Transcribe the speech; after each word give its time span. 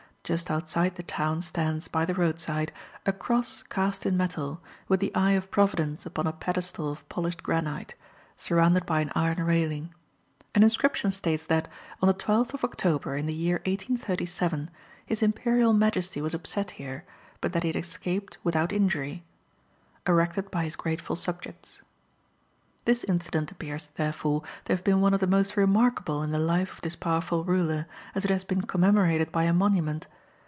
Just 0.23 0.49
outside 0.49 0.95
the 0.95 1.03
town 1.03 1.41
stands, 1.41 1.89
by 1.89 2.05
the 2.05 2.13
roadside, 2.13 2.71
a 3.05 3.11
cross 3.11 3.63
cast 3.63 4.05
in 4.05 4.15
metal, 4.15 4.61
with 4.87 5.01
the 5.01 5.13
eye 5.13 5.31
of 5.31 5.51
Providence 5.51 6.05
upon 6.05 6.25
a 6.25 6.31
pedestal 6.31 6.89
of 6.89 7.09
polished 7.09 7.43
granite, 7.43 7.95
surrounded 8.37 8.85
by 8.85 9.01
an 9.01 9.11
iron 9.13 9.43
railing. 9.43 9.93
An 10.55 10.63
inscription 10.63 11.11
states 11.11 11.43
that, 11.47 11.67
on 12.01 12.07
the 12.07 12.13
12th 12.13 12.53
of 12.53 12.63
October, 12.63 13.17
in 13.17 13.25
the 13.25 13.33
year 13.33 13.55
1837, 13.65 14.69
his 15.05 15.21
imperial 15.21 15.73
majesty 15.73 16.21
was 16.21 16.33
upset 16.33 16.71
here, 16.71 17.03
but 17.41 17.51
that 17.51 17.63
he 17.63 17.67
had 17.69 17.75
escaped 17.75 18.37
without 18.41 18.71
injury. 18.71 19.25
"Erected 20.07 20.49
by 20.49 20.63
his 20.63 20.77
grateful 20.77 21.17
subjects." 21.17 21.81
This 22.85 23.03
incident 23.03 23.51
appears, 23.51 23.87
therefore, 23.95 24.41
to 24.65 24.73
have 24.73 24.83
been 24.85 25.01
one 25.01 25.13
of 25.13 25.19
the 25.19 25.27
most 25.27 25.57
remarkable 25.57 26.23
in 26.23 26.31
the 26.31 26.39
life 26.39 26.71
of 26.71 26.81
this 26.81 26.95
powerful 26.95 27.43
ruler, 27.43 27.85
as 28.15 28.23
it 28.23 28.31
has 28.31 28.45
been 28.45 28.61
commemorated 28.61 29.29
by 29.31 29.43
a 29.43 29.53
monument. 29.53 30.07